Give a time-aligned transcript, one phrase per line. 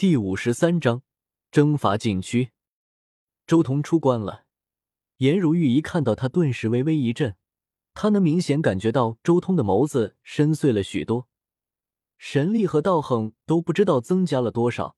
[0.00, 1.02] 第五十三章
[1.50, 2.52] 征伐禁区。
[3.46, 4.46] 周彤出关了，
[5.18, 7.36] 颜如玉一看到他，顿时微微一震。
[7.92, 11.28] 他能明显感觉到周通的眸子深邃了许多，
[12.16, 14.96] 神力和道行都不知道增加了多少，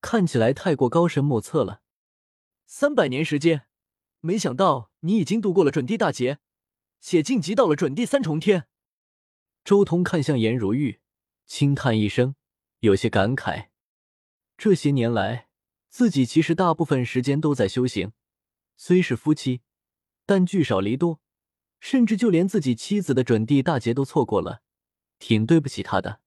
[0.00, 1.82] 看起来太过高深莫测了。
[2.64, 3.66] 三百年时间，
[4.20, 6.38] 没想到你已经度过了准地大劫，
[7.00, 8.68] 且晋级到了准地三重天。
[9.64, 11.00] 周通看向颜如玉，
[11.44, 12.36] 轻叹一声，
[12.78, 13.70] 有些感慨。
[14.58, 15.48] 这些年来，
[15.88, 18.10] 自己其实大部分时间都在修行。
[18.76, 19.62] 虽是夫妻，
[20.26, 21.20] 但聚少离多，
[21.78, 24.62] 甚至就连自己妻子的准地大劫都错过了，
[25.20, 26.20] 挺对不起他的。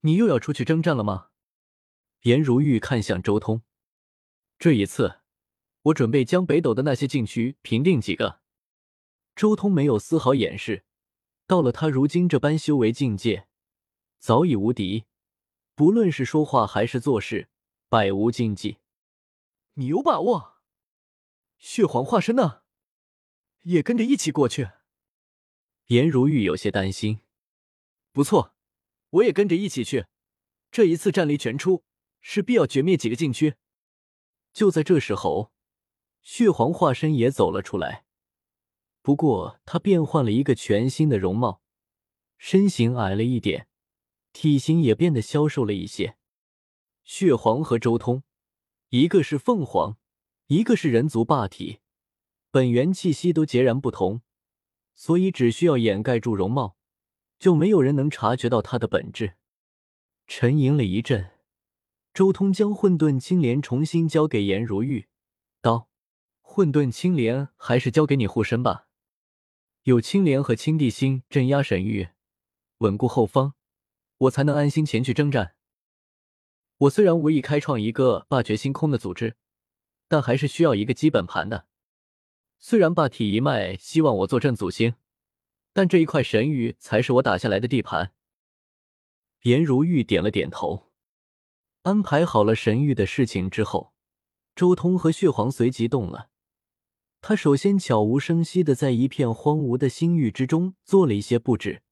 [0.00, 1.28] 你又要出去征战了吗？
[2.24, 3.62] 颜如玉看向周通，
[4.58, 5.20] 这一次，
[5.84, 8.40] 我准备将北斗的那些禁区平定几个。
[9.34, 10.84] 周通没有丝毫掩饰，
[11.46, 13.48] 到了他如今这般修为境界，
[14.18, 15.06] 早已无敌。
[15.74, 17.50] 不论是说话还是做事，
[17.88, 18.78] 百无禁忌。
[19.74, 20.56] 你有把握？
[21.58, 22.62] 血皇化身呢？
[23.62, 24.70] 也跟着一起过去？
[25.86, 27.20] 颜如玉有些担心。
[28.10, 28.56] 不错，
[29.10, 30.06] 我也跟着一起去。
[30.72, 31.84] 这一次战力全出，
[32.20, 33.54] 势必要绝灭几个禁区。
[34.52, 35.52] 就在这时候，
[36.22, 38.04] 血皇化身也走了出来。
[39.00, 41.62] 不过他变换了一个全新的容貌，
[42.36, 43.68] 身形矮了一点。
[44.32, 46.16] 体型也变得消瘦了一些。
[47.06, 48.24] 血皇和周通，
[48.88, 49.96] 一个是凤凰，
[50.48, 51.78] 一个是人族霸体，
[52.50, 54.22] 本源气息都截然不同，
[54.96, 56.76] 所以只需要掩盖住容貌，
[57.38, 59.34] 就没有人能察觉到他的本质。
[60.26, 61.30] 沉吟了一阵，
[62.12, 65.06] 周通将混沌青莲重新交给颜如玉，
[65.62, 65.88] 道
[66.42, 68.88] ：“混沌青莲还是交给你护身吧，
[69.84, 72.08] 有青莲和青帝星镇压神域，
[72.78, 73.54] 稳固后方。”
[74.20, 75.55] 我才能安心前去征战。
[76.78, 79.36] 我虽然无意开创一个霸绝星空的组织，
[80.08, 81.66] 但还是需要一个基本盘的。
[82.58, 84.94] 虽然霸体一脉希望我坐镇祖星，
[85.72, 88.12] 但这一块神域才是我打下来的地盘。
[89.42, 90.90] 颜如玉点了点头。
[91.82, 93.94] 安排好了神域的事情之后，
[94.54, 96.28] 周通和血皇随即动了。
[97.22, 101.82] 他首先悄无声息的在一片荒芜的星域之中做了一些布置。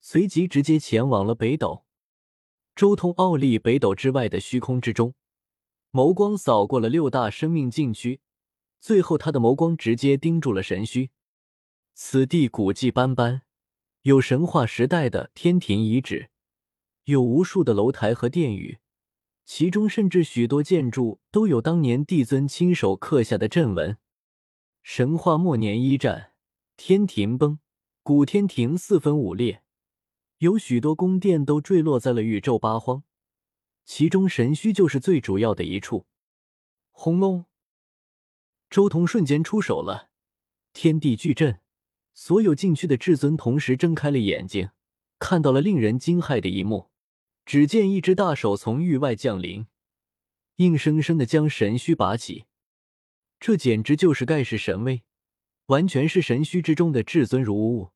[0.00, 1.84] 随即直接前往了北斗。
[2.80, 5.12] 周通傲立北斗之外的虚空之中，
[5.92, 8.22] 眸光扫过了六大生命禁区，
[8.80, 11.10] 最后他的眸光直接盯住了神虚。
[11.92, 13.42] 此地古迹斑斑，
[14.00, 16.30] 有神话时代的天庭遗址，
[17.04, 18.78] 有无数的楼台和殿宇，
[19.44, 23.98] 其中甚至许多建筑都有当年帝尊亲手刻下的阵纹。
[24.82, 26.32] 神话末年一战，
[26.78, 27.58] 天庭崩，
[28.02, 29.62] 古天庭四分五裂。
[30.40, 33.02] 有许多宫殿都坠落在了宇宙八荒，
[33.84, 36.06] 其中神虚就是最主要的一处。
[36.92, 37.44] 轰隆！
[38.70, 40.08] 周通瞬间出手了，
[40.72, 41.60] 天地巨震，
[42.14, 44.70] 所有禁区的至尊同时睁开了眼睛，
[45.18, 46.88] 看到了令人惊骇的一幕。
[47.44, 49.66] 只见一只大手从域外降临，
[50.56, 52.46] 硬生生的将神虚拔起。
[53.38, 55.02] 这简直就是盖世神威，
[55.66, 57.90] 完全是神虚之中的至尊如物，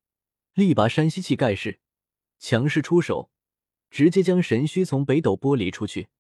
[0.53, 1.81] 力拔山兮气盖世。
[2.47, 3.31] 强势出手，
[3.89, 6.11] 直接将神虚从北斗剥离出去。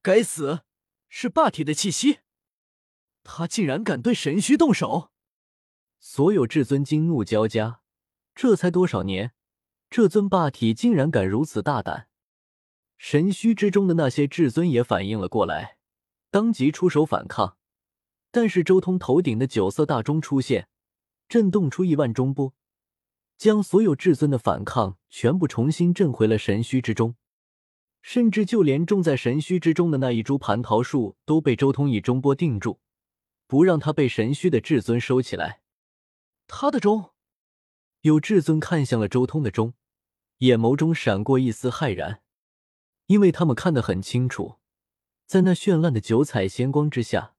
[0.00, 0.60] 该死，
[1.08, 2.20] 是霸体的气息！
[3.24, 5.10] 他竟然敢对神虚动手！
[5.98, 7.80] 所有至尊惊怒交加。
[8.32, 9.32] 这才多少年，
[9.90, 12.06] 这尊霸体竟然敢如此大胆！
[12.96, 15.78] 神虚之中的那些至尊也反应了过来，
[16.30, 17.56] 当即出手反抗。
[18.30, 20.68] 但是周通头顶的九色大钟出现，
[21.28, 22.54] 震动出亿万钟波。
[23.40, 27.14] 将所有至尊的反抗全部重新震回了神虚之中，
[28.02, 32.80] 甚至就连种在神虚之中的那一株蟠桃树都被周通以中波定住，
[33.46, 35.62] 不让他被神虚的至尊收起来。
[36.46, 37.12] 他的钟，
[38.02, 39.72] 有至尊看向了周通的钟，
[40.40, 42.20] 眼眸中闪过一丝骇然，
[43.06, 44.56] 因为他们看得很清楚，
[45.24, 47.32] 在那绚烂的九彩仙光之下，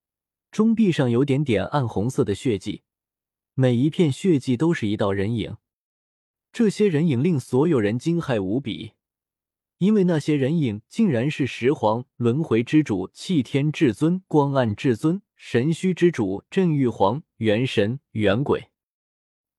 [0.50, 2.82] 钟壁上有点点暗红色的血迹，
[3.54, 5.58] 每一片血迹都是一道人影。
[6.52, 8.92] 这些人影令所有人惊骇无比，
[9.78, 18.70] 因为那些人影竟然是十皇、轮回之主、气天至尊、光暗至尊、神虚之主、镇玉皇、元神、元鬼。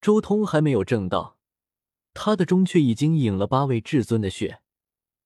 [0.03, 1.39] 周通还没有证道，
[2.13, 4.61] 他的钟却已经饮了八位至尊的血，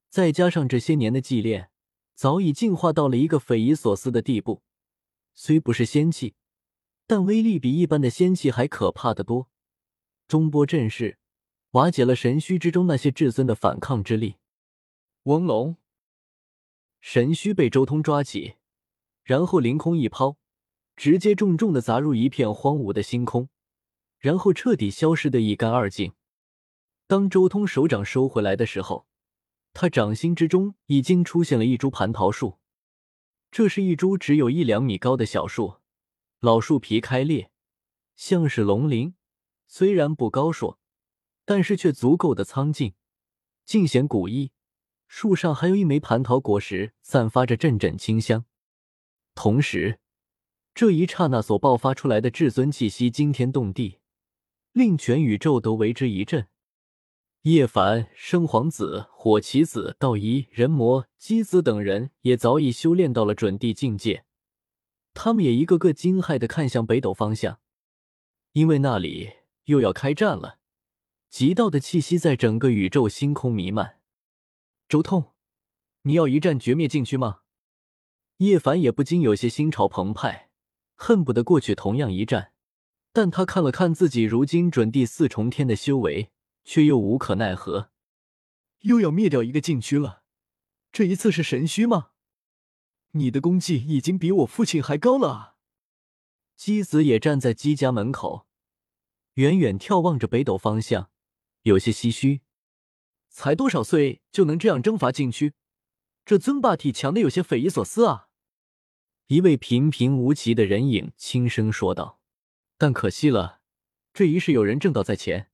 [0.09, 1.71] 再加上这些年的祭炼，
[2.15, 4.63] 早已进化到了一个匪夷所思的地步。
[5.35, 6.37] 虽不是仙气，
[7.09, 9.51] 但威力比一般的仙气还可怕的多。
[10.29, 11.19] 中波阵势。
[11.73, 14.37] 瓦解了神虚之中那些至尊的反抗之力。
[15.25, 15.77] 翁龙，
[17.01, 18.55] 神虚被周通抓起，
[19.23, 20.37] 然后凌空一抛，
[20.97, 23.49] 直接重重的砸入一片荒芜的星空，
[24.19, 26.13] 然后彻底消失的一干二净。
[27.07, 29.07] 当周通手掌收回来的时候，
[29.73, 32.59] 他掌心之中已经出现了一株蟠桃树。
[33.51, 35.77] 这是一株只有一两米高的小树，
[36.41, 37.51] 老树皮开裂，
[38.15, 39.15] 像是龙鳞，
[39.67, 40.79] 虽然不高硕，
[41.47, 42.93] 但是却足够的苍劲，
[43.65, 44.53] 尽显古意。
[45.09, 48.45] 树上还有一枚蟠桃果实，散发着阵阵清香。
[49.35, 50.01] 同时，
[50.75, 54.01] 这一刹那所爆发出来的至尊气息惊天动地，
[54.73, 56.49] 令全宇宙都为之一震。
[57.43, 64.25] 叶凡、生皇子、火棋子、道一、人魔、姬子等人也早已修炼到了准地境界，
[65.15, 67.61] 他们也一个个惊骇的看向北斗方向，
[68.53, 69.35] 因为那里
[69.67, 70.59] 又要开战了。
[71.39, 74.01] 极道的气息在整个宇宙星空弥漫。
[74.89, 75.35] 周通，
[76.01, 77.41] 你要一战绝灭禁区吗？
[78.39, 80.49] 叶凡也不禁有些心潮澎湃，
[80.95, 82.53] 恨不得过去同样一战。
[83.13, 86.33] 但他看了看自己如今准地四重天的修为。
[86.65, 87.91] 却又无可奈何，
[88.81, 90.23] 又要灭掉一个禁区了。
[90.91, 92.13] 这一次是神虚吗？
[93.11, 95.57] 你的功绩已经比我父亲还高了啊！
[96.57, 98.47] 姬子也站在姬家门口，
[99.35, 101.11] 远远眺望着北斗方向，
[101.71, 102.43] 有些唏嘘。
[103.29, 105.53] 才多少岁就能这样征伐禁区？
[106.25, 108.29] 这尊霸体强的有些匪夷所思啊！
[109.27, 112.21] 一位平平无奇的人影轻声说道
[112.79, 113.61] ：“但可惜了，
[114.15, 115.51] 这一世有人正道在前。”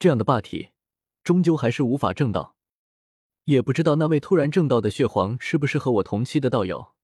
[0.00, 0.70] 这样的霸体，
[1.22, 2.56] 终究还是无法正道。
[3.44, 6.94] 也不知道那位突然正道的血皇是不是和我同期的道友。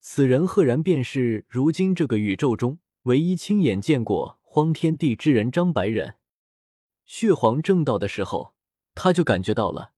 [0.00, 6.14] 此人赫然便是如今这个宇宙中唯一亲眼见过荒天地之人张白忍。
[7.14, 8.54] 血皇正道的时候，
[8.94, 9.92] 他就感觉到了，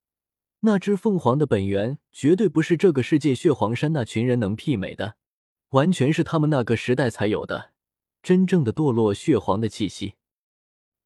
[0.63, 5.15] 那只凤凰的本源绝对不是这个世界血皇山那群人能媲美的，
[5.69, 7.71] 完全是他们那个时代才有的
[8.21, 10.15] 真正的堕落血皇的气息。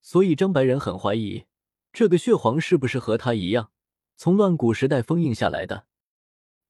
[0.00, 1.44] 所以张白人很怀疑，
[1.92, 3.70] 这个血皇是不是和他一样，
[4.16, 5.84] 从乱古时代封印下来的。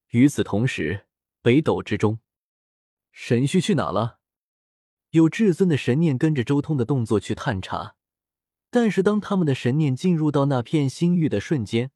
[0.09, 1.05] 与此同时，
[1.41, 2.19] 北斗之中，
[3.13, 4.19] 神虚去哪了？
[5.11, 7.95] 有至尊的神念跟着周通的动作去探查，
[8.69, 11.91] 但是当他们的神念进入到那片星域的瞬间，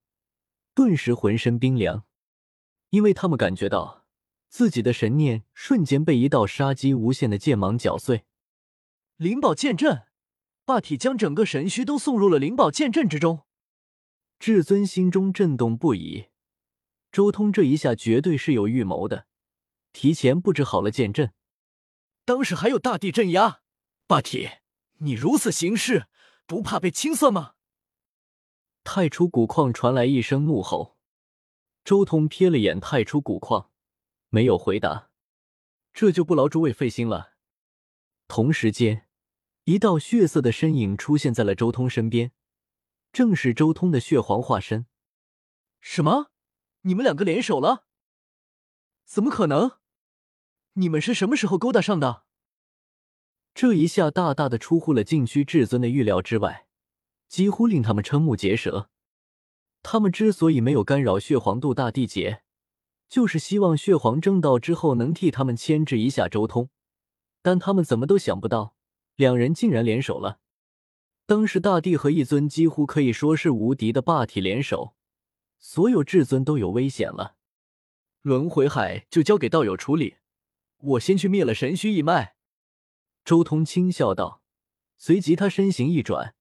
[0.73, 2.05] 顿时浑身冰凉，
[2.89, 4.05] 因为他们感觉到
[4.49, 8.25] 自己的神念瞬间被一道杀机无限的剑芒绞碎。
[9.17, 10.03] 灵宝剑阵。
[10.65, 13.41] 霸体将整个神虚都送入了灵宝剑阵之中，
[14.39, 16.27] 至尊心中震动不已。
[17.11, 19.27] 周通这一下绝对是有预谋的，
[19.91, 21.33] 提前布置好了剑阵。
[22.23, 23.59] 当时还有大地镇压，
[24.07, 24.51] 霸体，
[24.99, 26.07] 你如此行事，
[26.45, 27.55] 不怕被清算吗？
[28.83, 30.97] 太初古矿传来一声怒吼。
[31.83, 33.71] 周通瞥了眼太初古矿，
[34.29, 35.09] 没有回答。
[35.93, 37.33] 这就不劳诸位费心了。
[38.27, 39.07] 同时间。
[39.65, 42.33] 一道血色的身影出现在了周通身边，
[43.13, 44.87] 正是周通的血皇化身。
[45.79, 46.31] 什么？
[46.81, 47.85] 你们两个联手了？
[49.05, 49.79] 怎么可能？
[50.73, 52.25] 你们是什么时候勾搭上的？
[53.53, 56.65] 这一下大大的出乎了禁区至尊的预料之外，
[57.27, 58.89] 几乎令他们瞠目结舌。
[59.83, 62.41] 他们之所以没有干扰血皇渡大帝劫，
[63.09, 66.69] 就是希望血皇争道之后能替他们牵制一下周通，
[67.41, 68.75] 但他们怎么都想不到。
[69.15, 70.39] 两人竟然联手了。
[71.27, 74.95] 当时大帝和一尊几乎可以说是无敌的霸体联手，
[75.59, 77.35] 所有至尊都有危险了。
[78.23, 80.15] 轮回海就交给道友处理，
[80.77, 82.35] 我先去灭了神虚一脉。
[83.23, 84.41] 周通轻笑道，
[84.97, 86.35] 随即他身形一转，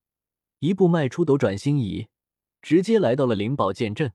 [0.59, 2.09] 一步迈出斗转星移，
[2.61, 4.13] 直接来到了灵宝剑阵。